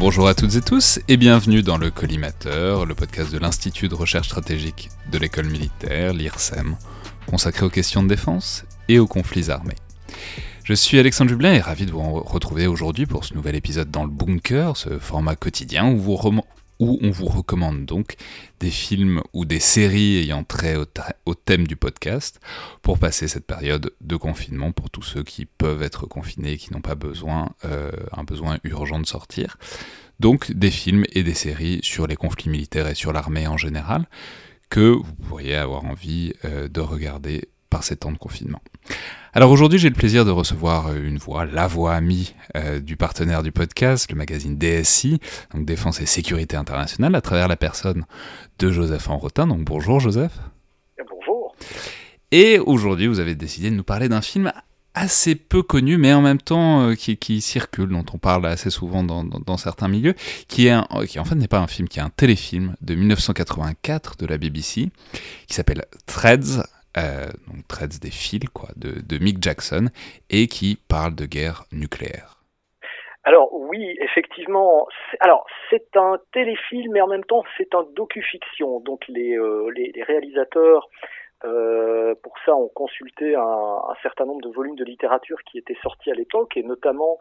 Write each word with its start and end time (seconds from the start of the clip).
Bonjour 0.00 0.28
à 0.28 0.34
toutes 0.34 0.54
et 0.54 0.62
tous 0.62 0.98
et 1.08 1.18
bienvenue 1.18 1.62
dans 1.62 1.76
le 1.76 1.90
Collimateur, 1.90 2.86
le 2.86 2.94
podcast 2.94 3.30
de 3.30 3.36
l'Institut 3.36 3.88
de 3.88 3.94
recherche 3.94 4.28
stratégique 4.28 4.88
de 5.12 5.18
l'école 5.18 5.50
militaire, 5.50 6.14
l'IRSEM, 6.14 6.76
consacré 7.26 7.66
aux 7.66 7.68
questions 7.68 8.02
de 8.02 8.08
défense 8.08 8.64
et 8.88 8.98
aux 8.98 9.06
conflits 9.06 9.50
armés. 9.50 9.76
Je 10.64 10.72
suis 10.72 10.98
Alexandre 10.98 11.28
Jublin 11.28 11.52
et 11.52 11.60
ravi 11.60 11.84
de 11.84 11.90
vous 11.90 12.18
retrouver 12.22 12.66
aujourd'hui 12.66 13.04
pour 13.04 13.26
ce 13.26 13.34
nouvel 13.34 13.56
épisode 13.56 13.90
dans 13.90 14.04
le 14.04 14.10
bunker, 14.10 14.74
ce 14.78 14.98
format 14.98 15.36
quotidien 15.36 15.90
où, 15.90 15.98
vous 15.98 16.16
où 16.80 16.98
on 17.02 17.10
vous 17.10 17.26
recommande 17.26 17.84
donc 17.84 18.16
des 18.58 18.70
films 18.70 19.22
ou 19.32 19.44
des 19.44 19.60
séries 19.60 20.16
ayant 20.16 20.42
trait 20.42 20.76
au, 21.26 21.34
thème 21.34 21.66
du 21.66 21.76
podcast 21.76 22.40
pour 22.82 22.98
passer 22.98 23.28
cette 23.28 23.46
période 23.46 23.92
de 24.00 24.16
confinement 24.16 24.72
pour 24.72 24.90
tous 24.90 25.02
ceux 25.02 25.22
qui 25.22 25.46
peuvent 25.46 25.82
être 25.82 26.06
confinés 26.06 26.52
et 26.52 26.56
qui 26.56 26.72
n'ont 26.72 26.80
pas 26.80 26.96
besoin, 26.96 27.50
euh, 27.64 27.92
un 28.12 28.24
besoin 28.24 28.58
urgent 28.64 28.98
de 28.98 29.06
sortir. 29.06 29.58
Donc 30.18 30.50
des 30.52 30.70
films 30.70 31.04
et 31.12 31.22
des 31.22 31.34
séries 31.34 31.80
sur 31.82 32.06
les 32.06 32.16
conflits 32.16 32.50
militaires 32.50 32.88
et 32.88 32.94
sur 32.94 33.12
l'armée 33.12 33.46
en 33.46 33.56
général 33.56 34.08
que 34.70 34.90
vous 34.90 35.14
pourriez 35.28 35.56
avoir 35.56 35.84
envie 35.84 36.32
euh, 36.44 36.68
de 36.68 36.80
regarder 36.80 37.48
par 37.70 37.84
ces 37.84 37.96
temps 37.96 38.12
de 38.12 38.18
confinement. 38.18 38.60
Alors 39.32 39.52
aujourd'hui, 39.52 39.78
j'ai 39.78 39.88
le 39.88 39.94
plaisir 39.94 40.24
de 40.24 40.32
recevoir 40.32 40.88
euh, 40.88 40.96
une 41.02 41.18
voix, 41.18 41.46
la 41.46 41.68
voix 41.68 41.94
amie 41.94 42.34
euh, 42.56 42.80
du 42.80 42.96
partenaire 42.96 43.44
du 43.44 43.52
podcast, 43.52 44.10
le 44.10 44.16
magazine 44.16 44.58
DSI, 44.58 45.20
donc 45.54 45.64
Défense 45.64 46.00
et 46.00 46.06
Sécurité 46.06 46.56
Internationale, 46.56 47.14
à 47.14 47.20
travers 47.20 47.46
la 47.46 47.56
personne 47.56 48.04
de 48.58 48.72
Joseph 48.72 49.08
Enrotin. 49.08 49.46
Donc 49.46 49.60
bonjour 49.60 50.00
Joseph. 50.00 50.32
Bonjour. 51.08 51.54
Et 52.32 52.58
aujourd'hui, 52.58 53.06
vous 53.06 53.20
avez 53.20 53.36
décidé 53.36 53.70
de 53.70 53.76
nous 53.76 53.84
parler 53.84 54.08
d'un 54.08 54.20
film 54.20 54.52
assez 54.94 55.36
peu 55.36 55.62
connu, 55.62 55.96
mais 55.96 56.12
en 56.12 56.22
même 56.22 56.40
temps 56.40 56.88
euh, 56.88 56.94
qui, 56.94 57.40
circule, 57.40 57.90
dont 57.90 58.04
on 58.12 58.18
parle 58.18 58.46
assez 58.46 58.70
souvent 58.70 59.04
dans, 59.04 59.56
certains 59.56 59.86
milieux, 59.86 60.14
qui, 60.48 60.66
est 60.66 61.06
qui 61.06 61.20
en 61.20 61.24
fait 61.24 61.36
n'est 61.36 61.46
pas 61.46 61.60
un 61.60 61.68
film, 61.68 61.86
qui 61.86 62.00
est 62.00 62.02
un 62.02 62.10
téléfilm 62.10 62.74
de 62.80 62.96
1984 62.96 64.16
de 64.16 64.26
la 64.26 64.38
BBC, 64.38 64.90
qui 65.46 65.54
s'appelle 65.54 65.84
Threads, 66.06 66.64
euh, 66.96 67.26
donc 67.46 67.66
traite 67.68 68.00
des 68.00 68.10
fils 68.10 68.40
de, 68.76 69.18
Mick 69.18 69.42
Jackson 69.42 69.86
et 70.28 70.46
qui 70.46 70.78
parle 70.88 71.14
de 71.14 71.26
guerre 71.26 71.64
nucléaire. 71.72 72.36
Alors 73.24 73.52
oui, 73.52 73.96
effectivement. 74.00 74.88
Alors 75.20 75.46
c'est 75.68 75.96
un 75.96 76.18
téléfilm, 76.32 76.92
mais 76.92 77.00
en 77.00 77.06
même 77.06 77.24
temps 77.24 77.44
c'est 77.58 77.74
un 77.74 77.84
docu-fiction. 77.94 78.80
Donc 78.80 79.06
les, 79.08 79.36
euh, 79.36 79.70
réalisateurs 80.06 80.88
euh, 81.44 82.14
pour 82.22 82.34
ça, 82.44 82.54
on 82.54 82.68
consultait 82.68 83.34
un, 83.34 83.40
un, 83.42 83.94
certain 84.02 84.26
nombre 84.26 84.42
de 84.42 84.50
volumes 84.50 84.76
de 84.76 84.84
littérature 84.84 85.38
qui 85.44 85.58
étaient 85.58 85.76
sortis 85.82 86.10
à 86.10 86.14
l'époque, 86.14 86.56
et 86.56 86.62
notamment 86.62 87.18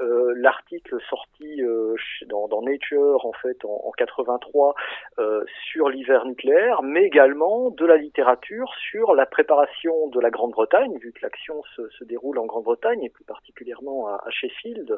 euh, 0.00 0.34
l'article 0.36 0.98
sorti 1.08 1.62
euh, 1.62 1.94
dans, 2.26 2.48
dans, 2.48 2.62
Nature 2.62 3.24
en 3.24 3.32
fait 3.32 3.64
en, 3.64 3.80
en 3.84 3.90
83 3.92 4.74
euh, 5.18 5.44
sur 5.70 5.88
l'hiver 5.88 6.26
nucléaire, 6.26 6.82
mais 6.82 7.04
également 7.04 7.70
de 7.70 7.86
la 7.86 7.96
littérature 7.96 8.72
sur 8.90 9.14
la 9.14 9.26
préparation 9.26 10.08
de 10.08 10.20
la 10.20 10.30
Grande-Bretagne, 10.30 10.98
vu 10.98 11.12
que 11.12 11.20
l'action 11.22 11.62
se, 11.74 11.88
se, 11.90 12.04
déroule 12.04 12.38
en 12.38 12.46
Grande-Bretagne 12.46 13.02
et 13.02 13.10
plus 13.10 13.24
particulièrement 13.24 14.08
à, 14.08 14.22
à 14.24 14.30
Sheffield, 14.30 14.90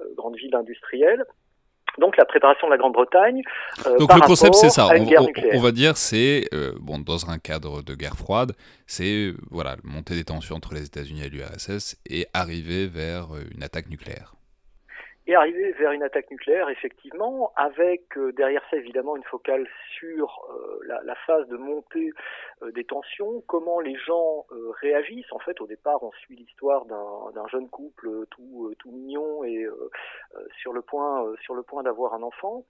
euh, 0.00 0.04
grande 0.16 0.36
ville 0.36 0.56
industrielle 0.56 1.24
donc 1.98 2.16
la 2.16 2.24
préparation 2.24 2.66
de 2.66 2.72
la 2.72 2.78
Grande-Bretagne. 2.78 3.42
Euh, 3.86 3.98
donc 3.98 4.14
le 4.14 4.20
concept 4.20 4.54
c'est 4.54 4.70
ça. 4.70 4.88
On, 5.52 5.60
va 5.60 5.72
dire 5.72 5.96
c'est 5.96 6.48
euh, 6.52 6.72
bon 6.80 6.98
dans 6.98 7.30
un 7.30 7.38
cadre 7.38 7.82
de 7.82 7.94
guerre 7.94 8.16
froide, 8.16 8.52
c'est 8.86 9.04
euh, 9.04 9.36
voilà 9.50 9.76
monter 9.84 10.14
des 10.14 10.24
tensions 10.24 10.56
entre 10.56 10.74
les 10.74 10.84
États-Unis 10.84 11.22
et 11.24 11.30
l'URSS 11.30 11.96
et 12.08 12.26
arriver 12.32 12.86
vers 12.86 13.28
une 13.54 13.62
attaque 13.62 13.88
nucléaire 13.88 14.33
et 15.26 15.34
arriver 15.34 15.72
vers 15.72 15.92
une 15.92 16.02
attaque 16.02 16.30
nucléaire, 16.30 16.68
effectivement, 16.68 17.52
avec 17.56 18.16
euh, 18.18 18.32
derrière 18.32 18.62
ça 18.70 18.76
évidemment 18.76 19.16
une 19.16 19.24
focale 19.24 19.66
sur 19.98 20.46
euh, 20.50 20.80
la, 20.86 21.00
la, 21.02 21.14
phase 21.26 21.48
de 21.48 21.56
montée 21.56 22.12
euh, 22.62 22.70
des 22.72 22.84
tensions, 22.84 23.42
comment 23.46 23.80
les 23.80 23.96
gens 23.96 24.46
réagissent. 24.82 25.32
En 25.32 25.38
fait, 25.38 25.60
au 25.60 25.66
départ, 25.66 26.02
on 26.02 26.12
suit 26.12 26.36
l'histoire 26.36 26.84
d'un 26.84 27.46
jeune 27.48 27.68
couple 27.68 28.26
tout, 28.30 28.74
tout 28.78 28.90
mignon 28.90 29.44
et 29.44 29.66
sur 30.60 30.72
le 30.72 30.82
point, 30.82 31.32
sur 31.40 31.54
le 31.54 31.62
point 31.62 31.82
d'avoir 31.82 32.14
un 32.14 32.22
enfant. 32.22 32.64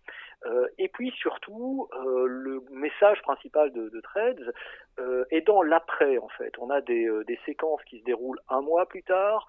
et 0.78 0.88
puis 0.88 1.10
surtout, 1.12 1.88
le 2.04 2.62
message 2.70 3.20
principal 3.22 3.72
de, 3.72 3.88
de 3.88 4.00
est 5.30 5.46
dans 5.46 5.62
l'après. 5.62 6.18
En 6.18 6.28
fait, 6.28 6.52
on 6.58 6.70
a 6.70 6.80
des, 6.80 7.08
des 7.26 7.38
séquences 7.46 7.82
qui 7.84 8.00
se 8.00 8.04
déroulent 8.04 8.40
un 8.48 8.60
mois 8.60 8.86
plus 8.86 9.02
tard, 9.02 9.46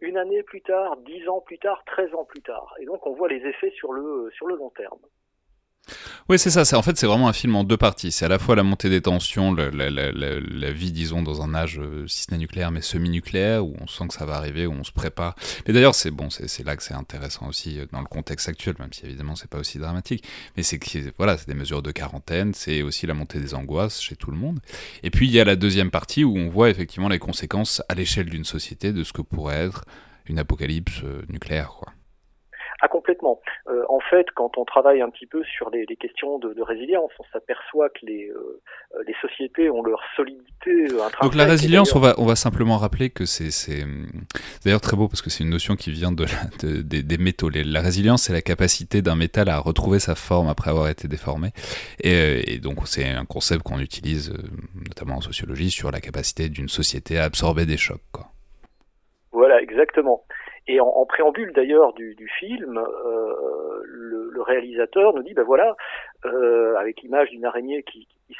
une 0.00 0.16
année 0.16 0.42
plus 0.42 0.62
tard, 0.62 0.96
dix 0.98 1.28
ans 1.28 1.40
plus 1.40 1.58
tard 1.58 1.82
13 1.86 2.14
ans 2.14 2.24
plus 2.24 2.42
tard. 2.42 2.74
Et 2.78 2.84
donc 2.84 3.06
on 3.06 3.14
voit 3.14 3.28
les 3.28 3.44
effets 3.46 3.70
sur 3.70 3.92
le, 3.92 4.30
sur 4.32 4.46
le 4.46 4.56
long 4.56 4.70
terme. 4.70 5.00
Oui, 6.28 6.38
c'est 6.38 6.50
ça. 6.50 6.76
En 6.76 6.82
fait, 6.82 6.96
c'est 6.96 7.06
vraiment 7.06 7.28
un 7.28 7.32
film 7.32 7.54
en 7.54 7.62
deux 7.62 7.76
parties. 7.76 8.10
C'est 8.10 8.24
à 8.24 8.28
la 8.28 8.40
fois 8.40 8.56
la 8.56 8.64
montée 8.64 8.90
des 8.90 9.00
tensions, 9.00 9.54
la, 9.54 10.72
vie, 10.72 10.90
disons, 10.90 11.22
dans 11.22 11.42
un 11.42 11.54
âge, 11.54 11.78
euh, 11.78 12.06
si 12.08 12.24
ce 12.24 12.32
n'est 12.32 12.38
nucléaire, 12.38 12.72
mais 12.72 12.80
semi-nucléaire, 12.80 13.64
où 13.64 13.76
on 13.80 13.86
sent 13.86 14.08
que 14.08 14.14
ça 14.14 14.26
va 14.26 14.34
arriver, 14.34 14.66
où 14.66 14.72
on 14.72 14.82
se 14.82 14.90
prépare. 14.90 15.36
Et 15.66 15.72
d'ailleurs, 15.72 15.94
c'est 15.94 16.10
bon, 16.10 16.28
c'est 16.30 16.64
là 16.64 16.76
que 16.76 16.82
c'est 16.82 16.94
intéressant 16.94 17.46
aussi 17.46 17.78
euh, 17.78 17.86
dans 17.92 18.00
le 18.00 18.06
contexte 18.06 18.48
actuel, 18.48 18.74
même 18.80 18.92
si 18.92 19.06
évidemment 19.06 19.36
c'est 19.36 19.48
pas 19.48 19.58
aussi 19.58 19.78
dramatique. 19.78 20.24
Mais 20.56 20.62
c'est 20.64 20.80
voilà, 21.16 21.38
c'est 21.38 21.48
des 21.48 21.54
mesures 21.54 21.82
de 21.82 21.92
quarantaine, 21.92 22.54
c'est 22.54 22.82
aussi 22.82 23.06
la 23.06 23.14
montée 23.14 23.38
des 23.38 23.54
angoisses 23.54 24.00
chez 24.00 24.16
tout 24.16 24.30
le 24.30 24.36
monde. 24.36 24.58
Et 25.02 25.10
puis 25.10 25.26
il 25.26 25.32
y 25.32 25.40
a 25.40 25.44
la 25.44 25.56
deuxième 25.56 25.90
partie 25.90 26.24
où 26.24 26.36
on 26.36 26.48
voit 26.48 26.70
effectivement 26.70 27.08
les 27.08 27.18
conséquences 27.18 27.82
à 27.88 27.94
l'échelle 27.94 28.28
d'une 28.28 28.44
société 28.44 28.92
de 28.92 29.04
ce 29.04 29.12
que 29.12 29.22
pourrait 29.22 29.66
être 29.66 29.84
une 30.26 30.38
apocalypse 30.38 31.02
euh, 31.04 31.22
nucléaire, 31.28 31.68
quoi. 31.68 31.92
Ah 32.86 32.88
complètement. 32.88 33.40
Euh, 33.68 33.82
en 33.88 33.98
fait, 33.98 34.26
quand 34.36 34.58
on 34.58 34.64
travaille 34.64 35.02
un 35.02 35.10
petit 35.10 35.26
peu 35.26 35.42
sur 35.42 35.70
les, 35.70 35.84
les 35.86 35.96
questions 35.96 36.38
de, 36.38 36.52
de, 36.52 36.62
résilience, 36.62 37.10
on 37.18 37.24
s'aperçoit 37.32 37.88
que 37.88 38.06
les, 38.06 38.28
euh, 38.28 38.62
les 39.04 39.14
sociétés 39.20 39.68
ont 39.70 39.82
leur 39.82 40.00
solidité. 40.14 40.86
Donc 41.20 41.34
la 41.34 41.46
résilience, 41.46 41.96
on 41.96 41.98
va, 41.98 42.14
on 42.18 42.26
va 42.26 42.36
simplement 42.36 42.76
rappeler 42.76 43.10
que 43.10 43.24
c'est 43.24 43.84
d'ailleurs 44.64 44.80
très 44.80 44.96
beau 44.96 45.08
parce 45.08 45.20
que 45.20 45.30
c'est 45.30 45.42
une 45.42 45.50
notion 45.50 45.74
qui 45.74 45.90
vient 45.90 46.12
de, 46.12 46.26
la, 46.26 46.68
de 46.68 46.82
des, 46.82 47.02
des, 47.02 47.18
métaux. 47.18 47.50
La 47.52 47.80
résilience, 47.80 48.22
c'est 48.22 48.32
la 48.32 48.42
capacité 48.42 49.02
d'un 49.02 49.16
métal 49.16 49.48
à 49.48 49.58
retrouver 49.58 49.98
sa 49.98 50.14
forme 50.14 50.48
après 50.48 50.70
avoir 50.70 50.88
été 50.88 51.08
déformé. 51.08 51.48
Et, 52.04 52.12
euh, 52.12 52.42
et 52.46 52.58
donc 52.58 52.86
c'est 52.86 53.08
un 53.08 53.24
concept 53.24 53.64
qu'on 53.64 53.80
utilise 53.80 54.32
notamment 54.76 55.16
en 55.16 55.20
sociologie 55.22 55.72
sur 55.72 55.90
la 55.90 56.00
capacité 56.00 56.48
d'une 56.48 56.68
société 56.68 57.18
à 57.18 57.24
absorber 57.24 57.66
des 57.66 57.78
chocs. 57.78 58.06
Quoi. 58.12 58.26
Voilà, 59.32 59.60
exactement. 59.60 60.25
Et 60.68 60.80
en, 60.80 61.06
préambule 61.06 61.52
d'ailleurs 61.52 61.92
du, 61.92 62.16
du, 62.16 62.28
film, 62.28 62.78
euh, 62.78 63.82
le, 63.84 64.30
le, 64.32 64.42
réalisateur 64.42 65.14
nous 65.14 65.22
dit, 65.22 65.32
ben 65.32 65.44
voilà, 65.44 65.76
euh, 66.26 66.76
avec 66.76 67.02
l'image 67.02 67.30
d'une 67.30 67.44
araignée 67.44 67.82
qui, 67.82 68.06
qui 68.26 68.36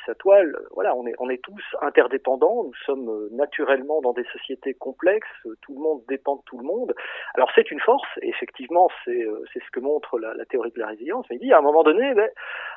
voilà, 0.73 0.95
on 0.97 1.07
est, 1.07 1.15
on 1.19 1.29
est 1.29 1.43
tous 1.43 1.63
interdépendants, 1.83 2.65
nous 2.65 2.75
sommes 2.85 3.29
naturellement 3.33 4.01
dans 4.01 4.13
des 4.13 4.25
sociétés 4.33 4.75
complexes, 4.75 5.27
tout 5.63 5.75
le 5.75 5.81
monde 5.81 6.03
dépend 6.09 6.37
de 6.37 6.43
tout 6.47 6.59
le 6.59 6.65
monde. 6.65 6.95
Alors 7.35 7.51
c'est 7.55 7.71
une 7.71 7.81
force, 7.81 8.09
effectivement 8.23 8.89
euh, 9.09 9.45
c'est 9.53 9.61
ce 9.61 9.71
que 9.73 9.81
montre 9.81 10.19
la, 10.19 10.35
la, 10.35 10.45
théorie 10.45 10.73
de 10.73 10.81
la 10.81 10.89
résilience, 10.89 11.27
mais 11.31 11.37
il 11.37 11.47
dit 11.47 11.53
à 11.53 11.59
un 11.59 11.63
moment 11.63 11.83
donné, 11.83 12.15
ben, 12.15 12.29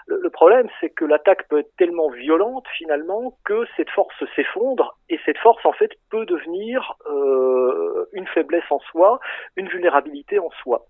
le, 0.07 0.19
le 0.21 0.29
problème 0.29 0.67
c'est 0.79 0.89
que 0.89 1.05
l'attaque 1.05 1.47
peut 1.47 1.59
être 1.59 1.75
tellement 1.77 2.09
violente 2.09 2.65
finalement 2.77 3.37
que 3.45 3.65
cette 3.77 3.89
force 3.89 4.23
s'effondre, 4.35 4.97
et 5.09 5.19
cette 5.25 5.37
force 5.37 5.65
en 5.65 5.73
fait 5.73 5.91
peut 6.09 6.25
devenir 6.25 6.95
euh, 7.09 8.05
une 8.13 8.27
faiblesse 8.27 8.69
en 8.71 8.79
soi, 8.79 9.19
une 9.55 9.67
vulnérabilité 9.67 10.39
en 10.39 10.49
soi. 10.61 10.85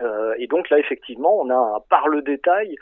Euh, 0.00 0.34
et 0.38 0.46
donc 0.46 0.70
là, 0.70 0.78
effectivement, 0.78 1.38
on 1.40 1.50
a 1.50 1.80
par 1.88 2.08
le 2.08 2.22
détail 2.22 2.76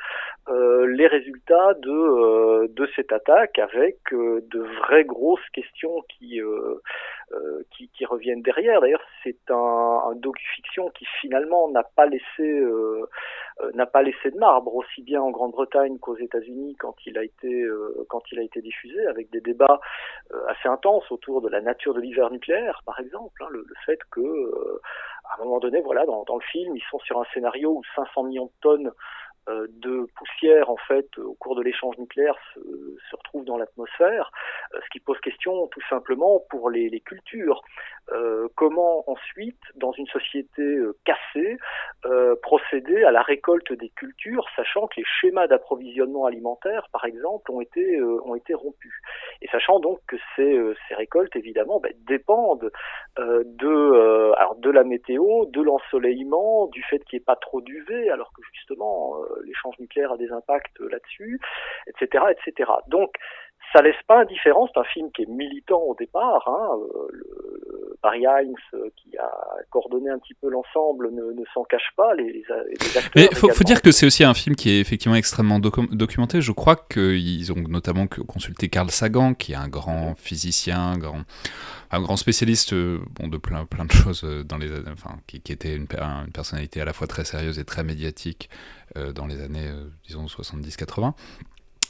euh, 0.48 0.86
les 0.86 1.06
résultats 1.06 1.75
de, 1.75 1.90
euh, 1.90 2.69
de 2.69 2.88
cette 2.96 3.12
attaque 3.12 3.58
avec 3.58 3.98
euh, 4.12 4.44
de 4.50 4.60
vraies 4.60 5.04
grosses 5.04 5.48
questions 5.52 6.02
qui, 6.08 6.40
euh, 6.40 6.81
qui, 7.70 7.88
qui, 7.90 8.04
reviennent 8.04 8.42
derrière. 8.42 8.81
D'ailleurs, 8.81 9.04
c'est 9.22 9.50
un, 9.50 10.02
un 10.10 10.14
docu-fiction 10.16 10.90
qui 10.90 11.04
finalement 11.20 11.70
n'a 11.70 11.84
pas 11.84 12.06
laissé 12.06 12.62
n'a 13.75 13.86
pas 13.86 14.02
laissé 14.02 14.31
de 14.31 14.38
marbre 14.38 14.75
aussi 14.75 15.02
bien 15.02 15.22
en 15.22 15.31
Grande-Bretagne 15.31 15.98
qu'aux 15.98 16.16
États-Unis 16.16 16.75
quand 16.81 16.94
il 17.06 17.16
a 17.16 17.22
été 17.22 17.64
quand 18.08 18.22
il 18.32 18.38
a 18.38 18.42
été 18.42 18.60
diffusé 18.60 19.06
avec 19.06 19.31
des 19.31 19.40
débats 19.40 19.81
assez 20.48 20.69
intenses 20.69 21.10
autour 21.12 21.42
de 21.42 21.48
la 21.48 21.60
nature 21.60 21.94
de 21.94 22.00
l'hiver 22.00 22.31
nucléaire, 22.31 22.82
par 22.84 22.98
exemple, 22.98 23.42
hein, 23.44 23.48
le, 23.50 23.64
le, 23.66 23.75
fait 23.86 23.98
que 24.10 24.20
à 25.32 25.40
un 25.40 25.44
moment 25.44 25.58
donné, 25.58 25.81
voilà, 25.81 26.05
dans, 26.06 26.25
dans, 26.25 26.37
le 26.37 26.43
film, 26.43 26.76
ils 26.76 26.84
sont 26.90 26.99
sur 27.00 27.20
un 27.20 27.25
scénario 27.32 27.70
où 27.70 27.82
500 27.96 28.25
millions 28.25 28.46
de 28.46 28.52
tonnes 28.61 28.93
de 29.49 30.06
poussière 30.14 30.70
en 30.70 30.76
fait 30.76 31.19
au 31.19 31.34
cours 31.34 31.56
de 31.56 31.62
l'échange 31.62 31.99
nucléaire 31.99 32.37
se, 32.55 32.61
se, 32.61 33.17
retrouve 33.17 33.44
dans 33.44 33.56
l'atmosphère, 33.56 34.31
ce 34.73 34.88
qui 34.93 35.00
pose 35.00 35.19
question 35.19 35.67
tout 35.67 35.81
simplement 35.90 36.40
pour 36.49 36.70
les, 36.70 36.88
les 36.88 37.00
cultures. 37.00 37.61
Euh, 38.11 38.49
comment 38.56 39.05
ensuite, 39.11 39.61
dans 39.76 39.93
une 39.93 40.06
société 40.08 40.62
euh, 40.62 40.96
cassée, 41.05 41.19
euh, 41.34 41.56
procéder 42.52 43.02
à 43.04 43.10
la 43.10 43.22
récolte 43.22 43.72
des 43.72 43.88
cultures, 43.90 44.46
sachant 44.56 44.87
que 44.87 44.96
les 44.99 45.06
schémas 45.20 45.46
d'approvisionnement 45.46 46.26
alimentaire, 46.26 46.87
par 46.93 47.06
exemple, 47.06 47.50
ont 47.50 47.62
été 47.62 48.02
ont 48.02 48.34
été 48.34 48.52
rompus, 48.52 48.93
et 49.40 49.49
sachant 49.49 49.81
donc 49.81 50.00
que 50.06 50.16
ces, 50.37 50.60
ces 50.87 50.94
récoltes, 50.94 51.34
évidemment, 51.34 51.81
ben, 51.81 51.93
dépendent 52.06 52.70
de 53.16 54.34
alors 54.37 54.56
de 54.56 54.70
la 54.70 54.84
météo, 54.84 55.46
de 55.46 55.62
l'ensoleillement, 55.62 56.66
du 56.66 56.82
fait 56.82 56.99
qu'il 57.04 57.19
n'y 57.19 57.22
ait 57.22 57.25
pas 57.25 57.37
trop 57.37 57.62
d'UV, 57.62 58.10
alors 58.10 58.31
que 58.34 58.43
justement 58.52 59.16
l'échange 59.44 59.78
nucléaire 59.78 60.12
a 60.12 60.19
des 60.19 60.31
impacts 60.31 60.78
là-dessus, 60.78 61.40
etc., 61.87 62.25
etc. 62.37 62.70
Donc 62.88 63.16
ça 63.72 63.81
laisse 63.81 64.02
pas 64.06 64.20
indifférent. 64.20 64.69
C'est 64.72 64.81
un 64.81 64.84
film 64.84 65.10
qui 65.12 65.22
est 65.22 65.28
militant 65.28 65.81
au 65.81 65.94
départ. 65.94 66.46
Hein. 66.46 66.78
Barry 68.02 68.20
Hines, 68.20 68.54
euh, 68.75 68.88
qui 68.96 69.16
a 69.16 69.31
coordonné 69.70 70.10
un 70.10 70.19
petit 70.19 70.34
peu 70.34 70.50
l'ensemble, 70.50 71.10
ne, 71.12 71.32
ne 71.32 71.44
s'en 71.54 71.62
cache 71.64 71.90
pas. 71.96 72.14
Les, 72.14 72.32
les, 72.32 72.96
acteurs 72.96 73.12
Mais 73.14 73.28
il 73.31 73.37
faut, 73.37 73.49
faut, 73.50 73.64
dire 73.64 73.81
que 73.81 73.93
c'est 73.93 74.06
aussi 74.06 74.25
un 74.25 74.34
film 74.34 74.56
qui 74.56 74.70
est 74.70 74.81
effectivement 74.81 75.14
extrêmement 75.14 75.60
documenté. 75.60 76.40
Je 76.40 76.52
crois 76.52 76.76
qu'ils 76.76 77.52
ont 77.52 77.69
notamment 77.69 78.06
consulté 78.06 78.69
Carl 78.69 78.90
Sagan, 78.90 79.34
qui 79.34 79.52
est 79.52 79.56
un 79.56 79.69
grand 79.69 80.14
physicien, 80.16 80.99
grand, 80.99 81.22
un 81.93 82.00
grand 82.00 82.16
spécialiste 82.16 82.72
euh, 82.72 82.99
bon, 83.10 83.28
de 83.28 83.37
plein, 83.37 83.66
plein 83.66 83.84
de 83.84 83.93
choses 83.93 84.22
euh, 84.25 84.43
dans 84.43 84.56
les, 84.56 84.70
enfin, 84.88 85.19
qui, 85.26 85.40
qui 85.40 85.52
était 85.52 85.76
une, 85.76 85.87
une, 85.93 86.32
personnalité 86.32 86.81
à 86.81 86.84
la 86.84 86.93
fois 86.93 87.06
très 87.06 87.25
sérieuse 87.25 87.58
et 87.58 87.64
très 87.64 87.84
médiatique 87.84 88.50
euh, 88.96 89.12
dans 89.12 89.26
les 89.26 89.40
années, 89.40 89.70
disons, 90.06 90.26
70-80 90.26 91.12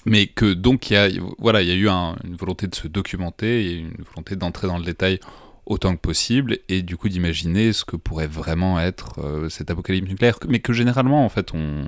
mais 0.05 0.27
que 0.27 0.53
donc 0.53 0.91
il 0.91 0.95
y 0.95 0.97
a, 0.97 1.09
voilà, 1.39 1.63
il 1.63 1.69
y 1.69 1.71
a 1.71 1.77
eu 1.77 1.89
une 1.89 2.35
volonté 2.35 2.67
de 2.67 2.75
se 2.75 2.89
documenter 2.89 3.67
et 3.67 3.75
une 3.75 4.03
volonté 4.03 4.35
d'entrer 4.35 4.67
dans 4.67 4.79
le 4.79 4.85
détail 4.85 5.21
autant 5.67 5.95
que 5.95 6.01
possible 6.01 6.59
et 6.69 6.83
du 6.83 6.97
coup 6.97 7.09
d'imaginer 7.09 7.73
ce 7.73 7.85
que 7.85 7.97
pourrait 7.97 8.27
vraiment 8.27 8.81
être 8.81 9.21
euh, 9.21 9.49
cet 9.49 9.71
apocalypse 9.71 10.09
nucléaire, 10.09 10.39
mais 10.49 10.61
que 10.61 10.73
généralement 10.73 11.25
en 11.25 11.29
fait 11.29 11.53
on, 11.55 11.87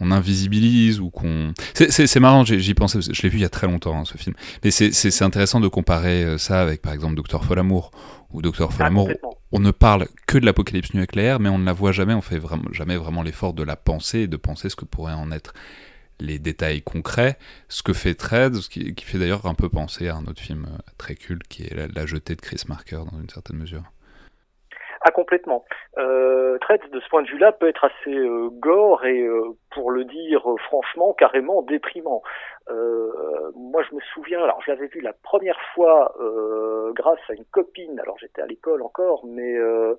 on, 0.00 0.10
invisibilise 0.12 1.00
ou 1.00 1.10
qu'on... 1.10 1.52
C'est 1.74 2.20
marrant, 2.20 2.44
j'y 2.44 2.74
pensais, 2.74 3.00
je 3.00 3.22
l'ai 3.22 3.28
vu 3.28 3.38
il 3.38 3.42
y 3.42 3.44
a 3.44 3.48
très 3.48 3.66
longtemps 3.66 3.98
hein, 3.98 4.04
ce 4.04 4.16
film, 4.16 4.36
mais 4.62 4.70
c'est 4.70 5.22
intéressant 5.22 5.60
de 5.60 5.68
comparer 5.68 6.24
euh, 6.24 6.38
ça 6.38 6.60
avec 6.60 6.80
par 6.80 6.92
exemple 6.92 7.16
Docteur 7.16 7.44
Folamour, 7.44 7.90
ou 8.32 8.42
Docteur 8.42 8.72
Folamour, 8.72 9.10
ah, 9.10 9.28
on 9.52 9.60
ne 9.60 9.70
parle 9.70 10.06
que 10.26 10.38
de 10.38 10.44
l'apocalypse 10.44 10.94
nucléaire, 10.94 11.40
mais 11.40 11.48
on 11.48 11.58
ne 11.58 11.64
la 11.64 11.72
voit 11.72 11.92
jamais, 11.92 12.14
on 12.14 12.20
fait 12.20 12.38
vraiment, 12.38 12.70
jamais 12.72 12.96
vraiment 12.96 13.22
l'effort 13.22 13.54
de 13.54 13.62
la 13.62 13.76
penser 13.76 14.20
et 14.20 14.26
de 14.26 14.36
penser 14.36 14.68
ce 14.68 14.76
que 14.76 14.84
pourrait 14.84 15.14
en 15.14 15.32
être 15.32 15.54
les 16.20 16.38
détails 16.38 16.82
concrets, 16.82 17.36
ce 17.68 17.82
que 17.82 17.92
fait 17.92 18.14
Tread, 18.14 18.54
ce 18.54 18.68
qui, 18.68 18.94
fait 19.04 19.18
d'ailleurs 19.18 19.46
un 19.46 19.54
peu 19.54 19.68
penser 19.68 20.08
à 20.08 20.16
un 20.16 20.24
autre 20.24 20.40
film 20.40 20.66
euh, 20.66 20.78
très 20.98 21.14
culte 21.14 21.46
qui 21.48 21.64
est 21.64 21.74
La, 21.74 22.06
jetée 22.06 22.34
de 22.34 22.40
Chris 22.40 22.62
Marker 22.68 23.02
dans 23.10 23.20
une 23.20 23.28
certaine 23.28 23.58
mesure. 23.58 23.82
Ah 25.02 25.10
complètement. 25.10 25.64
Euh, 25.98 26.38
de 26.92 27.00
ce 27.00 27.08
point 27.08 27.22
de 27.22 27.28
vue-là 27.28 27.52
peut 27.52 27.68
être 27.68 27.84
assez 27.84 28.14
euh, 28.14 28.50
gore 28.52 29.04
et 29.04 29.22
euh, 29.22 29.56
pour 29.70 29.90
le 29.90 30.04
dire 30.04 30.42
franchement 30.66 31.14
carrément 31.14 31.62
déprimant. 31.62 32.22
Euh, 32.70 33.50
moi, 33.54 33.82
je 33.88 33.94
me 33.94 34.00
souviens, 34.14 34.42
alors 34.42 34.60
je 34.64 34.70
l'avais 34.70 34.88
vu 34.88 35.00
la 35.00 35.12
première 35.12 35.58
fois 35.74 36.14
euh, 36.20 36.92
grâce 36.92 37.20
à 37.28 37.34
une 37.34 37.44
copine. 37.46 37.98
Alors 38.00 38.18
j'étais 38.18 38.42
à 38.42 38.46
l'école 38.46 38.82
encore, 38.82 39.24
mais 39.26 39.54
euh, 39.54 39.94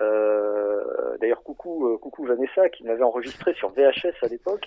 euh 0.00 1.16
d'ailleurs 1.20 1.42
coucou, 1.42 1.88
euh, 1.88 1.98
coucou 1.98 2.24
Vanessa 2.24 2.68
qui 2.68 2.84
m'avait 2.84 3.02
enregistré 3.02 3.54
sur 3.54 3.70
VHS 3.70 4.22
à 4.22 4.28
l'époque. 4.28 4.66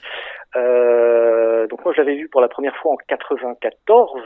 Donc 1.69 1.86
moi, 1.86 1.94
je 1.94 2.01
l'avais 2.01 2.16
vu 2.16 2.30
pour 2.30 2.42
la 2.42 2.48
première 2.48 2.75
fois 2.78 2.94
en 2.94 2.98
94. 3.07 4.22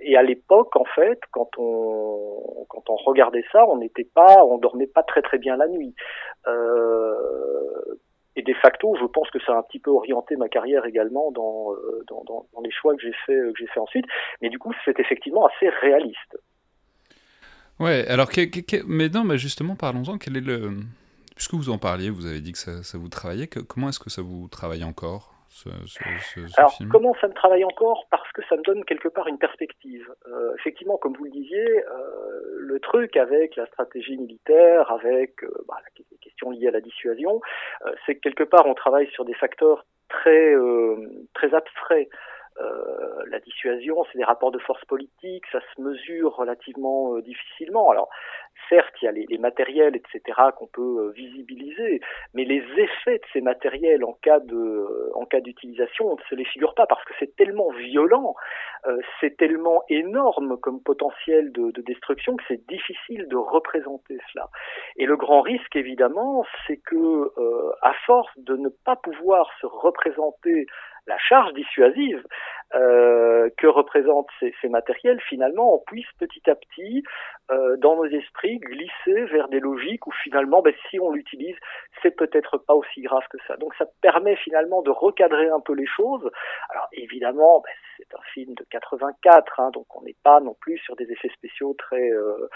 et 0.00 0.16
à 0.16 0.22
l'époque, 0.22 0.74
en 0.76 0.84
fait, 0.84 1.20
quand 1.30 1.50
on 1.58 2.66
quand 2.68 2.90
on 2.90 2.96
regardait 2.96 3.44
ça, 3.52 3.66
on 3.68 3.78
n'était 3.78 4.08
pas, 4.14 4.44
on 4.44 4.58
dormait 4.58 4.86
pas 4.86 5.02
très 5.02 5.22
très 5.22 5.38
bien 5.38 5.56
la 5.56 5.68
nuit. 5.68 5.94
Euh, 8.36 8.40
et 8.40 8.42
de 8.42 8.54
facto, 8.54 8.96
je 9.00 9.06
pense 9.06 9.30
que 9.30 9.38
ça 9.40 9.54
a 9.54 9.58
un 9.58 9.62
petit 9.62 9.78
peu 9.78 9.90
orienté 9.90 10.36
ma 10.36 10.48
carrière 10.48 10.84
également 10.84 11.30
dans, 11.32 11.72
euh, 11.72 12.04
dans, 12.08 12.24
dans, 12.24 12.46
dans 12.54 12.60
les 12.60 12.70
choix 12.70 12.94
que 12.94 13.02
j'ai 13.02 13.14
fait, 13.26 13.34
que 13.34 13.58
j'ai 13.58 13.66
fait 13.66 13.80
ensuite. 13.80 14.06
Mais 14.42 14.48
du 14.48 14.58
coup, 14.58 14.72
c'est 14.84 14.98
effectivement 15.00 15.46
assez 15.46 15.68
réaliste. 15.68 16.38
Ouais, 17.78 18.06
alors, 18.08 18.28
mais 18.86 19.08
non, 19.08 19.24
mais 19.24 19.36
justement, 19.36 19.76
parlons-en. 19.76 20.18
Quel 20.18 20.36
est 20.36 20.40
le. 20.40 20.70
Puisque 21.34 21.52
vous 21.52 21.68
en 21.68 21.76
parliez, 21.76 22.08
vous 22.08 22.24
avez 22.26 22.40
dit 22.40 22.52
que 22.52 22.58
ça, 22.58 22.82
ça 22.82 22.96
vous 22.96 23.08
travaillait. 23.08 23.46
comment 23.46 23.90
est-ce 23.90 24.00
que 24.00 24.08
ça 24.08 24.22
vous 24.22 24.48
travaille 24.48 24.84
encore 24.84 25.36
alors, 26.58 26.78
comment 26.90 27.14
ça 27.20 27.28
me 27.28 27.32
travaille 27.32 27.64
encore? 27.64 28.06
Parce 28.10 28.30
que 28.32 28.42
ça 28.48 28.56
me 28.56 28.62
donne 28.62 28.84
quelque 28.84 29.08
part 29.08 29.26
une 29.26 29.38
perspective. 29.38 30.06
Euh, 30.28 30.54
effectivement, 30.58 30.98
comme 30.98 31.14
vous 31.16 31.24
le 31.24 31.30
disiez, 31.30 31.84
euh, 31.84 32.56
le 32.58 32.78
truc 32.80 33.16
avec 33.16 33.56
la 33.56 33.66
stratégie 33.66 34.16
militaire, 34.18 34.90
avec 34.90 35.42
euh, 35.44 35.50
bah, 35.66 35.76
liées 36.50 36.68
à 36.68 36.72
la 36.72 36.80
dissuasion, 36.80 37.40
euh, 37.86 37.92
c'est 38.04 38.14
que 38.16 38.20
quelque 38.20 38.44
part 38.44 38.66
on 38.66 38.74
travaille 38.74 39.08
sur 39.08 39.24
des 39.24 39.34
facteurs 39.34 39.84
très 40.08 40.54
euh, 40.54 40.96
très 41.34 41.54
abstraits. 41.54 42.08
Euh, 42.60 43.24
la 43.30 43.40
dissuasion, 43.40 44.04
c'est 44.10 44.18
des 44.18 44.24
rapports 44.24 44.52
de 44.52 44.58
force 44.58 44.84
politique, 44.84 45.44
ça 45.52 45.60
se 45.74 45.80
mesure 45.80 46.34
relativement 46.36 47.18
difficilement. 47.18 47.90
Alors, 47.90 48.08
certes, 48.68 48.94
il 49.00 49.04
y 49.04 49.08
a 49.08 49.12
les, 49.12 49.38
matériels, 49.38 49.96
etc., 49.96 50.38
qu'on 50.56 50.66
peut 50.66 51.06
euh, 51.06 51.10
visibiliser, 51.10 52.00
mais 52.34 52.44
les 52.44 52.62
effets 52.76 53.18
de 53.18 53.24
ces 53.32 53.40
matériels 53.40 54.04
en 54.04 54.14
cas 54.14 54.40
de, 54.40 55.12
en 55.14 55.24
cas 55.24 55.40
d'utilisation, 55.40 56.12
on 56.12 56.16
ne 56.16 56.22
se 56.28 56.34
les 56.34 56.44
figure 56.44 56.74
pas 56.74 56.86
parce 56.86 57.04
que 57.04 57.12
c'est 57.18 57.34
tellement 57.36 57.70
violent, 57.70 58.34
euh, 58.86 58.98
c'est 59.20 59.36
tellement 59.36 59.82
énorme 59.88 60.58
comme 60.58 60.82
potentiel 60.82 61.52
de, 61.52 61.70
de 61.70 61.82
destruction 61.82 62.36
que 62.36 62.44
c'est 62.48 62.66
difficile 62.66 63.28
de 63.28 63.36
représenter 63.36 64.18
cela. 64.32 64.48
Et 64.96 65.06
le 65.06 65.16
grand 65.16 65.42
risque, 65.42 65.76
évidemment, 65.76 66.44
c'est 66.66 66.78
que, 66.78 66.96
euh, 66.96 67.72
à 67.82 67.92
force 68.06 68.32
de 68.36 68.56
ne 68.56 68.68
pas 68.68 68.96
pouvoir 68.96 69.50
se 69.60 69.66
représenter 69.66 70.66
la 71.06 71.16
charge 71.18 71.52
dissuasive 71.54 72.22
euh, 72.74 73.48
que 73.58 73.68
représentent 73.68 74.28
ces, 74.40 74.52
ces, 74.60 74.68
matériels, 74.68 75.20
finalement, 75.28 75.74
on 75.74 75.78
puisse 75.86 76.06
petit 76.18 76.50
à 76.50 76.56
petit, 76.56 77.04
euh, 77.52 77.76
dans 77.76 77.94
nos 77.94 78.06
esprits, 78.06 78.58
glisser 78.58 79.24
vers 79.26 79.48
des 79.48 79.60
logiques 79.60 80.06
où 80.08 80.10
finalement, 80.24 80.62
ben, 80.62 80.74
si 80.90 80.98
on 80.98 81.12
l'utilise, 81.12 81.54
c'est 82.02 82.10
peut-être 82.10 82.58
pas 82.58 82.74
aussi 82.74 83.02
grave 83.02 83.22
que 83.30 83.38
ça. 83.46 83.56
Donc 83.56 83.72
ça 83.78 83.86
permet 84.00 84.34
finalement 84.36 84.82
de 84.82 84.90
recadrer 84.90 85.48
un 85.48 85.60
peu 85.60 85.74
les 85.74 85.86
choses. 85.86 86.28
Alors 86.70 86.88
évidemment, 86.92 87.60
ben, 87.60 87.70
c'est 87.96 88.16
un 88.16 88.22
film 88.34 88.54
de 88.54 88.66
84, 88.68 89.60
hein, 89.60 89.70
donc 89.72 89.86
on 89.96 90.02
n'est 90.02 90.16
pas 90.24 90.40
non 90.40 90.56
plus 90.60 90.78
sur 90.78 90.96
des 90.96 91.04
effets 91.04 91.30
spéciaux 91.36 91.74
très, 91.78 92.10
euh, 92.10 92.48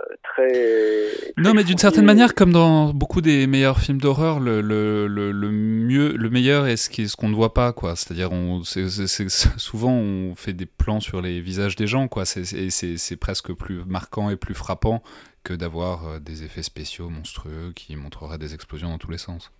euh 0.00 0.16
très, 0.22 0.48
très, 0.48 1.32
Non, 1.36 1.52
mais 1.54 1.64
d'une 1.64 1.78
certaine 1.78 2.06
manière, 2.06 2.34
comme 2.34 2.52
dans 2.52 2.94
beaucoup 2.94 3.20
des 3.20 3.46
meilleurs 3.46 3.78
films 3.78 4.00
d'horreur, 4.00 4.40
le, 4.40 4.60
le, 4.60 5.06
le, 5.06 5.30
le, 5.30 5.50
mieux, 5.50 6.14
le 6.16 6.30
meilleur 6.30 6.66
est 6.66 6.76
ce 6.76 7.16
qu'on 7.16 7.28
ne 7.28 7.34
voit 7.34 7.52
pas, 7.52 7.72
quoi. 7.72 7.96
C'est-à-dire, 7.96 8.32
on, 8.32 8.62
c'est, 8.62 8.88
c'est, 8.88 9.28
souvent, 9.68 9.92
on 9.92 10.34
fait 10.34 10.54
des 10.54 10.64
plans 10.64 11.00
sur 11.00 11.20
les 11.20 11.40
visages 11.40 11.76
des 11.76 11.86
gens, 11.86 12.08
quoi. 12.08 12.24
C'est 12.24 13.20
presque 13.20 13.52
plus 13.52 13.84
marquant 13.84 14.30
et 14.30 14.36
plus 14.36 14.54
frappant 14.54 15.02
que 15.44 15.52
d'avoir 15.52 16.08
euh, 16.08 16.18
des 16.18 16.42
effets 16.42 16.62
spéciaux 16.62 17.10
monstrueux 17.10 17.72
qui 17.76 17.94
montreraient 17.94 18.38
des 18.38 18.54
explosions 18.54 18.88
dans 18.88 18.98
tous 18.98 19.10
les 19.10 19.18
sens. 19.18 19.52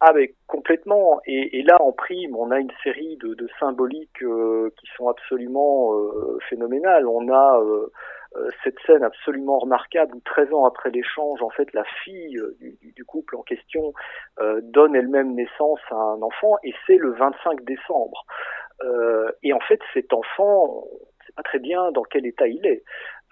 Ah 0.00 0.12
mais 0.14 0.34
complètement. 0.46 1.20
Et, 1.26 1.62
là, 1.62 1.76
en 1.80 1.92
prime, 1.92 2.34
on 2.36 2.50
a 2.50 2.58
une 2.58 2.72
série 2.82 3.16
de, 3.18 3.46
symboliques 3.60 4.22
euh, 4.22 4.70
qui 4.78 4.86
sont 4.96 5.08
absolument 5.08 5.94
euh, 5.94 6.38
phénoménales. 6.48 7.06
On 7.06 7.32
a 7.32 7.60
cette 8.64 8.76
scène 8.84 9.04
absolument 9.04 9.60
remarquable 9.60 10.16
où 10.16 10.20
13 10.24 10.52
ans 10.52 10.64
après 10.64 10.90
l'échange, 10.90 11.40
en 11.40 11.50
fait, 11.50 11.72
la 11.72 11.84
fille 12.02 12.36
du, 12.58 12.76
du 12.92 13.04
couple 13.04 13.36
en 13.36 13.42
question 13.42 13.92
donne 14.62 14.96
elle-même 14.96 15.34
naissance 15.36 15.78
à 15.92 15.94
un 15.94 16.20
enfant, 16.20 16.56
et 16.64 16.74
c'est 16.84 16.96
le 16.96 17.12
25 17.12 17.64
décembre. 17.64 18.26
Euh, 18.82 19.30
et 19.42 19.52
en 19.52 19.60
fait, 19.60 19.80
cet 19.92 20.12
enfant, 20.12 20.84
on 20.90 20.94
ne 20.94 21.26
sait 21.26 21.32
pas 21.36 21.42
très 21.42 21.58
bien 21.58 21.92
dans 21.92 22.02
quel 22.02 22.26
état 22.26 22.46
il 22.46 22.66
est. 22.66 22.82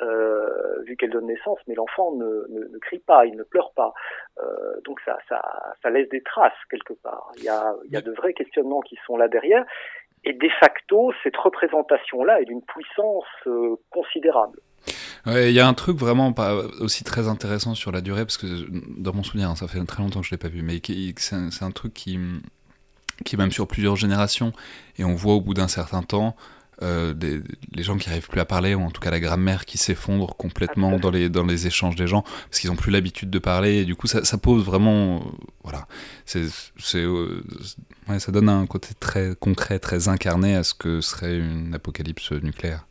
Euh, 0.00 0.82
vu 0.84 0.96
qu'elle 0.96 1.10
donne 1.10 1.26
naissance, 1.26 1.58
mais 1.68 1.74
l'enfant 1.74 2.12
ne, 2.16 2.24
ne, 2.24 2.66
ne, 2.66 2.78
crie 2.78 2.98
pas, 2.98 3.24
il 3.24 3.36
ne 3.36 3.44
pleure 3.44 3.72
pas. 3.76 3.92
Euh, 4.40 4.80
donc 4.84 4.98
ça, 5.04 5.16
ça, 5.28 5.40
ça, 5.80 5.90
laisse 5.90 6.08
des 6.08 6.22
traces 6.22 6.52
quelque 6.70 6.94
part. 6.94 7.30
Il 7.36 7.44
y, 7.44 7.48
a, 7.48 7.72
il 7.84 7.92
y 7.92 7.96
a 7.96 8.00
de 8.00 8.10
vrais 8.10 8.32
questionnements 8.32 8.80
qui 8.80 8.98
sont 9.06 9.16
là 9.16 9.28
derrière. 9.28 9.64
Et 10.24 10.32
de 10.32 10.48
facto, 10.58 11.12
cette 11.22 11.36
représentation-là 11.36 12.40
est 12.40 12.46
d'une 12.46 12.62
puissance 12.62 13.24
euh, 13.46 13.76
considérable. 13.90 14.58
Ouais, 15.24 15.50
il 15.50 15.54
y 15.54 15.60
a 15.60 15.68
un 15.68 15.74
truc 15.74 15.96
vraiment 15.96 16.32
pas 16.32 16.54
aussi 16.80 17.04
très 17.04 17.28
intéressant 17.28 17.74
sur 17.76 17.92
la 17.92 18.00
durée, 18.00 18.22
parce 18.22 18.38
que 18.38 18.46
dans 19.00 19.12
mon 19.12 19.22
souvenir, 19.22 19.50
hein, 19.50 19.56
ça 19.56 19.68
fait 19.68 19.84
très 19.84 20.02
longtemps 20.02 20.20
que 20.20 20.26
je 20.26 20.32
l'ai 20.32 20.38
pas 20.38 20.48
vu, 20.48 20.62
mais 20.62 20.80
c'est 21.16 21.36
un, 21.36 21.48
un, 21.60 21.70
truc 21.70 21.94
qui, 21.94 22.18
qui 23.22 23.36
est 23.36 23.38
même 23.38 23.52
sur 23.52 23.66
plusieurs 23.66 23.96
générations, 23.96 24.52
et 24.98 25.04
on 25.04 25.14
voit 25.14 25.34
au 25.34 25.40
bout 25.40 25.54
d'un 25.54 25.68
certain 25.68 26.02
temps 26.02 26.36
euh, 26.82 27.14
les 27.72 27.82
gens 27.84 27.96
qui 27.96 28.08
n'arrivent 28.08 28.28
plus 28.28 28.40
à 28.40 28.44
parler, 28.44 28.74
ou 28.74 28.80
en 28.80 28.90
tout 28.90 29.00
cas 29.00 29.10
la 29.10 29.20
grammaire 29.20 29.64
qui 29.64 29.78
s'effondre 29.78 30.34
complètement 30.36 30.98
dans 30.98 31.10
les, 31.10 31.28
dans 31.28 31.44
les 31.44 31.66
échanges 31.66 31.94
des 31.94 32.08
gens, 32.08 32.22
parce 32.22 32.58
qu'ils 32.58 32.70
n'ont 32.70 32.76
plus 32.76 32.90
l'habitude 32.90 33.30
de 33.30 33.38
parler, 33.38 33.78
et 33.78 33.84
du 33.84 33.94
coup 33.94 34.08
ça, 34.08 34.24
ça 34.24 34.36
pose 34.36 34.64
vraiment... 34.64 35.22
voilà, 35.62 35.86
c'est, 36.24 36.42
ouais, 37.06 38.18
ça 38.18 38.32
donne 38.32 38.48
un 38.48 38.66
côté 38.66 38.94
très 38.98 39.36
concret, 39.38 39.78
très 39.78 40.08
incarné 40.08 40.56
à 40.56 40.64
ce 40.64 40.74
que 40.74 41.00
serait 41.00 41.38
une 41.38 41.72
apocalypse 41.74 42.32
nucléaire. 42.32 42.86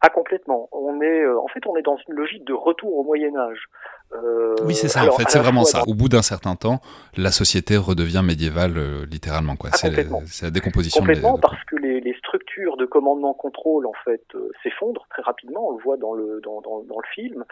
Ah 0.00 0.10
complètement. 0.10 0.68
On 0.70 1.00
est, 1.00 1.26
en 1.26 1.48
fait, 1.48 1.66
on 1.66 1.76
est 1.76 1.82
dans 1.82 1.96
une 2.08 2.14
logique 2.14 2.44
de 2.44 2.52
retour 2.52 2.96
au 2.98 3.02
Moyen 3.02 3.34
Âge. 3.36 3.58
Euh, 4.14 4.56
oui, 4.64 4.74
c'est 4.74 4.88
ça, 4.88 5.06
en 5.06 5.12
fait, 5.12 5.24
c'est 5.28 5.38
vraiment 5.38 5.64
ça. 5.64 5.82
Au 5.86 5.94
bout 5.94 6.08
d'un 6.08 6.22
certain 6.22 6.56
temps, 6.56 6.80
la 7.16 7.30
société 7.30 7.76
redevient 7.76 8.22
médiévale, 8.24 8.78
euh, 8.78 9.06
littéralement. 9.06 9.56
Quoi. 9.56 9.70
Ah, 9.72 9.76
c'est, 9.76 10.42
la 10.42 10.50
décomposition. 10.50 11.00
Complètement, 11.00 11.38
parce 11.38 11.62
que 11.64 11.76
les, 11.76 12.00
les, 12.00 12.14
structures 12.14 12.76
de 12.76 12.86
commandement-contrôle, 12.86 13.86
en 13.86 13.92
fait, 14.04 14.22
euh, 14.34 14.50
s'effondrent 14.62 15.06
très 15.10 15.22
rapidement. 15.22 15.68
On 15.68 15.76
le 15.76 15.82
voit 15.82 15.96
dans 15.98 16.14
le, 16.14 16.40
dans, 16.42 16.60
dans, 16.62 16.82
dans 16.82 16.98
le 16.98 17.08
film. 17.14 17.44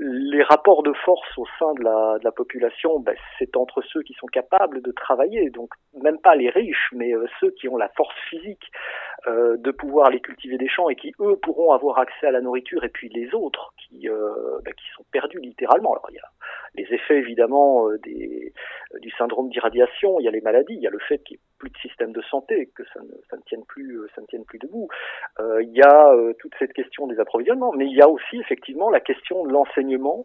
les 0.00 0.42
rapports 0.44 0.82
de 0.82 0.92
force 1.04 1.38
au 1.38 1.46
sein 1.58 1.74
de 1.74 1.82
la, 1.82 2.18
de 2.18 2.24
la 2.24 2.32
population, 2.32 3.00
ben, 3.00 3.16
c'est 3.38 3.56
entre 3.56 3.82
ceux 3.92 4.02
qui 4.02 4.14
sont 4.14 4.26
capables 4.28 4.80
de 4.80 4.92
travailler, 4.92 5.50
donc 5.50 5.70
même 6.00 6.18
pas 6.18 6.34
les 6.36 6.50
riches, 6.50 6.90
mais 6.92 7.12
ceux 7.40 7.50
qui 7.50 7.68
ont 7.68 7.76
la 7.76 7.88
force 7.96 8.14
physique 8.30 8.70
de 9.26 9.70
pouvoir 9.70 10.08
aller 10.08 10.20
cultiver 10.20 10.58
des 10.58 10.68
champs 10.68 10.88
et 10.88 10.96
qui, 10.96 11.12
eux, 11.20 11.36
pourront 11.36 11.72
avoir 11.72 11.98
accès 11.98 12.26
à 12.26 12.30
la 12.30 12.40
nourriture, 12.40 12.84
et 12.84 12.88
puis 12.88 13.08
les 13.08 13.34
autres 13.34 13.72
qui 13.76 14.08
euh, 14.08 14.58
bah, 14.64 14.72
qui 14.72 14.84
sont 14.96 15.04
perdus 15.10 15.38
littéralement. 15.38 15.92
Alors 15.92 16.06
il 16.10 16.16
y 16.16 16.18
a 16.18 16.30
les 16.74 16.94
effets 16.94 17.18
évidemment 17.18 17.88
euh, 17.88 17.98
des, 17.98 18.52
euh, 18.94 18.98
du 19.00 19.10
syndrome 19.10 19.50
d'irradiation, 19.50 20.18
il 20.18 20.24
y 20.24 20.28
a 20.28 20.30
les 20.30 20.40
maladies, 20.40 20.74
il 20.74 20.80
y 20.80 20.86
a 20.86 20.90
le 20.90 20.98
fait 20.98 21.18
qu'il 21.18 21.36
n'y 21.36 21.40
ait 21.40 21.58
plus 21.58 21.70
de 21.70 21.76
système 21.78 22.12
de 22.12 22.22
santé, 22.22 22.70
que 22.74 22.82
ça 22.92 23.00
ne, 23.00 23.12
ça 23.28 23.36
ne 23.36 23.42
tienne 23.42 23.64
plus, 23.66 24.00
ça 24.14 24.22
ne 24.22 24.26
tienne 24.26 24.44
plus 24.44 24.58
debout. 24.58 24.88
il 25.38 25.72
y 25.72 25.82
a 25.82 26.14
toute 26.38 26.52
cette 26.58 26.72
question 26.72 27.06
des 27.06 27.20
approvisionnements, 27.20 27.72
mais 27.72 27.86
il 27.86 27.96
y 27.96 28.02
a 28.02 28.08
aussi 28.08 28.40
effectivement 28.40 28.90
la 28.90 29.00
question 29.00 29.44
de 29.44 29.52
l'enseignement, 29.52 30.24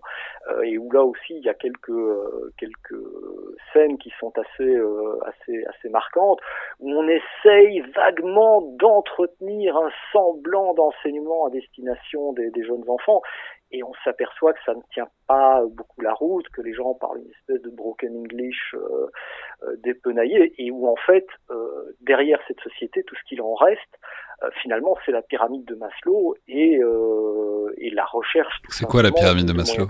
et 0.63 0.77
où 0.77 0.91
là 0.91 1.03
aussi 1.03 1.35
il 1.35 1.43
y 1.43 1.49
a 1.49 1.53
quelques 1.53 2.01
quelques 2.57 3.03
scènes 3.77 3.97
qui 3.97 4.11
sont 4.19 4.33
assez 4.37 4.75
assez 5.25 5.65
assez 5.65 5.89
marquantes, 5.89 6.39
où 6.79 6.91
on 6.91 7.07
essaye 7.07 7.81
vaguement 7.95 8.61
d'entretenir 8.79 9.77
un 9.77 9.89
semblant 10.11 10.73
d'enseignement 10.73 11.45
à 11.45 11.49
destination 11.49 12.33
des, 12.33 12.49
des 12.51 12.63
jeunes 12.63 12.83
enfants 12.87 13.21
et 13.71 13.83
on 13.83 13.91
s'aperçoit 14.03 14.53
que 14.53 14.59
ça 14.65 14.73
ne 14.73 14.81
tient 14.93 15.09
pas 15.27 15.61
beaucoup 15.69 16.01
la 16.01 16.13
route, 16.13 16.47
que 16.49 16.61
les 16.61 16.73
gens 16.73 16.93
parlent 16.93 17.19
une 17.19 17.31
espèce 17.31 17.61
de 17.61 17.69
broken 17.69 18.15
English 18.15 18.73
euh, 18.73 19.07
euh 19.63 19.75
dépenaillé, 19.83 20.53
et 20.57 20.71
où 20.71 20.87
en 20.87 20.95
fait, 20.95 21.27
euh, 21.51 21.95
derrière 22.01 22.39
cette 22.47 22.61
société, 22.61 23.03
tout 23.03 23.15
ce 23.15 23.23
qu'il 23.27 23.41
en 23.41 23.55
reste, 23.55 23.81
euh, 24.43 24.49
finalement, 24.61 24.95
c'est 25.05 25.11
la 25.11 25.21
pyramide 25.21 25.65
de 25.65 25.75
Maslow 25.75 26.35
et, 26.47 26.77
euh, 26.77 27.73
et 27.77 27.89
la 27.89 28.05
recherche. 28.05 28.61
C'est 28.69 28.85
quoi 28.85 29.03
la 29.03 29.11
pyramide 29.11 29.47
de, 29.47 29.53
Maslow 29.53 29.87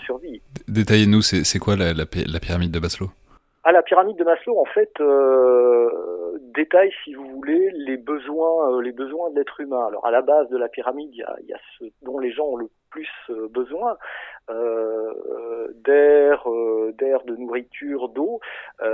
Détaillez-nous, 0.68 1.22
c'est 1.22 1.60
quoi 1.60 1.76
la, 1.76 1.94
la, 1.94 2.06
la, 2.26 2.40
pyramide 2.40 2.72
de 2.72 2.80
Maslow? 2.80 3.10
Ah, 3.70 3.74
la 3.74 3.84
pyramide 3.84 4.16
de 4.16 4.24
Maslow, 4.24 4.58
en 4.58 4.66
fait, 4.66 4.92
euh, 5.02 6.40
détaille, 6.56 6.94
si 7.04 7.14
vous 7.14 7.28
voulez, 7.28 7.70
les 7.74 7.98
besoins, 7.98 8.82
les 8.82 8.94
besoins 8.94 9.30
de 9.32 9.36
l'être 9.36 9.60
humain. 9.60 9.86
Alors, 9.88 10.06
à 10.06 10.12
la 10.12 10.22
base 10.22 10.48
de 10.48 10.58
la 10.58 10.70
pyramide, 10.70 11.10
il 11.12 11.18
y 11.18 11.24
a, 11.24 11.36
il 11.42 11.48
y 11.48 11.54
a 11.54 11.60
ce 11.78 11.84
dont 12.02 12.18
les 12.18 12.32
gens 12.32 12.46
ont 12.46 12.56
le 12.56 12.70
plus 12.90 13.10
euh, 13.30 13.50
besoin 13.50 13.98
euh, 14.50 15.68
d'air, 15.84 16.50
euh, 16.50 16.94
d'air, 16.98 17.24
de 17.24 17.36
nourriture, 17.36 18.10
d'eau. 18.10 18.40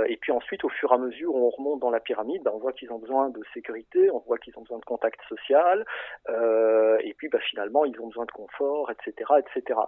et 0.08 0.16
puis 0.16 0.32
ensuite, 0.32 0.64
au 0.64 0.68
fur 0.68 0.90
et 0.90 0.94
à 0.94 0.98
mesure, 0.98 1.34
on 1.34 1.50
remonte 1.50 1.80
dans 1.80 1.90
la 1.90 2.00
pyramide, 2.00 2.42
ben, 2.42 2.52
on 2.54 2.58
voit 2.58 2.72
qu'ils 2.72 2.92
ont 2.92 2.98
besoin 2.98 3.30
de 3.30 3.40
sécurité, 3.52 4.10
on 4.10 4.18
voit 4.20 4.38
qu'ils 4.38 4.56
ont 4.58 4.62
besoin 4.62 4.78
de 4.78 4.84
contact 4.84 5.20
social, 5.28 5.84
et 6.28 7.14
puis 7.16 7.28
ben, 7.28 7.40
finalement, 7.40 7.84
ils 7.84 8.00
ont 8.00 8.08
besoin 8.08 8.24
de 8.24 8.32
confort, 8.32 8.90
etc., 8.90 9.32
etc. 9.38 9.78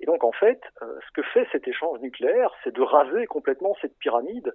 Et 0.00 0.06
donc 0.06 0.24
en 0.24 0.32
fait, 0.32 0.60
ce 0.80 1.12
que 1.14 1.22
fait 1.22 1.46
cet 1.52 1.66
échange 1.66 2.00
nucléaire, 2.00 2.50
c'est 2.62 2.74
de 2.74 2.82
raser 2.82 3.26
complètement 3.26 3.74
cette 3.80 3.96
pyramide 3.98 4.52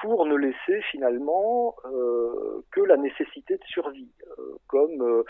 pour 0.00 0.26
ne 0.26 0.36
laisser 0.36 0.80
finalement 0.90 1.74
que 2.70 2.80
la 2.80 2.96
nécessité 2.96 3.56
de 3.56 3.64
survie 3.64 4.12
comme 4.68 5.24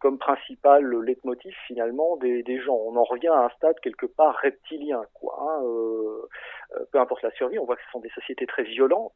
comme 0.00 0.18
principal 0.18 0.84
leitmotiv 1.02 1.54
finalement 1.66 2.16
des, 2.16 2.60
gens. 2.60 2.90
Revient 3.06 3.28
à 3.28 3.44
un 3.44 3.48
stade 3.50 3.78
quelque 3.80 4.06
part 4.06 4.36
reptilien, 4.42 5.02
quoi. 5.14 5.36
Hein, 5.40 5.62
euh, 5.64 6.28
euh, 6.76 6.84
peu 6.92 6.98
importe 7.00 7.22
la 7.22 7.30
survie, 7.32 7.58
on 7.58 7.64
voit 7.64 7.76
que 7.76 7.82
ce 7.82 7.90
sont 7.90 8.00
des 8.00 8.10
sociétés 8.10 8.46
très 8.46 8.64
violentes. 8.64 9.14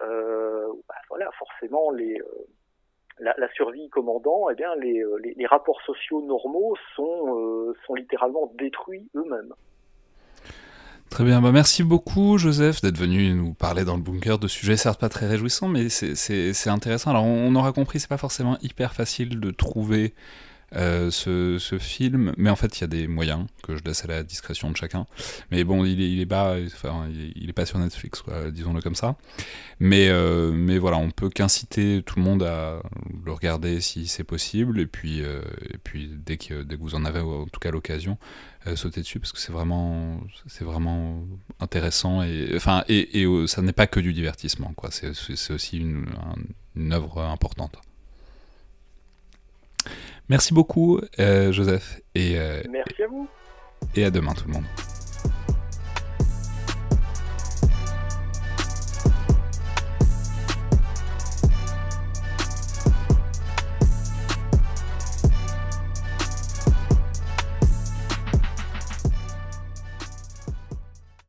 Euh, 0.00 0.66
bah, 0.88 0.94
voilà, 1.08 1.30
forcément 1.38 1.90
les 1.90 2.20
la, 3.20 3.52
survie 3.54 3.88
commandant, 3.90 4.48
eh 4.48 4.54
bien 4.54 4.76
les, 4.76 5.02
les, 5.20 5.34
les 5.34 5.46
rapports 5.46 5.80
sociaux 5.82 6.22
normaux 6.22 6.76
sont, 6.94 7.74
sont 7.84 7.94
littéralement 7.94 8.52
détruits 8.54 9.10
eux-mêmes. 9.16 9.52
Très 11.10 11.24
bien, 11.24 11.40
bah 11.40 11.50
merci 11.50 11.82
beaucoup 11.82 12.38
Joseph 12.38 12.80
d'être 12.80 12.98
venu 12.98 13.32
nous 13.34 13.54
parler 13.54 13.84
dans 13.84 13.96
le 13.96 14.02
bunker 14.02 14.38
de 14.38 14.46
sujets 14.46 14.76
certes 14.76 15.00
pas 15.00 15.08
très 15.08 15.26
réjouissants, 15.26 15.66
mais 15.66 15.88
c'est 15.88 16.70
intéressant. 16.70 17.10
Alors 17.10 17.24
on, 17.24 17.48
on 17.48 17.56
aura 17.56 17.72
compris, 17.72 17.98
c'est 17.98 18.08
pas 18.08 18.18
forcément 18.18 18.56
hyper 18.62 18.92
facile 18.92 19.40
de 19.40 19.50
trouver 19.50 20.14
euh, 20.76 21.10
ce, 21.10 21.78
film, 21.78 22.34
mais 22.36 22.50
en 22.50 22.56
fait 22.56 22.78
il 22.78 22.82
y 22.82 22.84
a 22.84 22.88
des 22.88 23.06
moyens 23.06 23.46
que 23.62 23.74
je 23.76 23.82
laisse 23.84 24.04
à 24.04 24.08
la 24.08 24.22
discrétion 24.22 24.70
de 24.70 24.76
chacun. 24.76 25.06
Mais 25.50 25.64
bon, 25.64 25.84
il 25.84 26.02
est, 26.02 26.10
il 26.10 26.24
bas, 26.26 26.56
enfin, 26.66 27.08
il 27.36 27.48
est 27.48 27.54
pas 27.54 27.64
sur 27.64 27.78
Netflix, 27.78 28.22
disons-le 28.52 28.82
comme 28.82 28.94
ça. 28.94 29.16
Mais, 29.80 30.08
euh, 30.08 30.52
mais 30.52 30.78
voilà, 30.78 30.98
on 30.98 31.10
peut 31.10 31.30
qu'inciter 31.30 32.02
tout 32.04 32.16
le 32.16 32.22
monde 32.22 32.42
à 32.42 32.82
le 33.24 33.32
regarder 33.32 33.80
si 33.80 34.06
c'est 34.06 34.24
possible, 34.24 34.80
et 34.80 34.86
puis, 34.86 35.22
euh, 35.22 35.40
et 35.72 35.78
puis 35.78 36.10
dès, 36.12 36.36
que, 36.36 36.62
dès 36.62 36.76
que 36.76 36.82
vous 36.82 36.94
en 36.94 37.04
avez 37.04 37.20
en 37.20 37.46
tout 37.46 37.60
cas 37.60 37.70
l'occasion, 37.70 38.18
sauter 38.74 39.00
dessus 39.00 39.18
parce 39.18 39.32
que 39.32 39.38
c'est 39.38 39.52
vraiment, 39.52 40.20
c'est 40.46 40.64
vraiment 40.64 41.24
intéressant 41.58 42.22
et 42.22 42.50
enfin 42.54 42.84
et, 42.86 43.26
ça 43.46 43.62
n'est 43.62 43.72
pas 43.72 43.86
que 43.86 43.98
du 43.98 44.12
divertissement 44.12 44.74
quoi. 44.76 44.90
C'est, 44.90 45.50
aussi 45.50 45.78
une 45.78 46.92
œuvre 46.92 47.22
importante. 47.22 47.78
Merci 50.28 50.52
beaucoup, 50.54 51.00
euh, 51.18 51.52
Joseph. 51.52 52.00
Et, 52.14 52.38
euh, 52.38 52.62
Merci 52.70 53.02
à 53.02 53.06
vous. 53.08 53.28
Et 53.94 54.04
à 54.04 54.10
demain, 54.10 54.34
tout 54.34 54.46
le 54.46 54.52
monde. 54.54 54.64